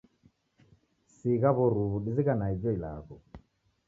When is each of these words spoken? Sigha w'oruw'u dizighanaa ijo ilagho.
Sigha 1.15 1.49
w'oruw'u 1.57 1.99
dizighanaa 2.05 2.49
ijo 2.55 2.69
ilagho. 2.77 3.15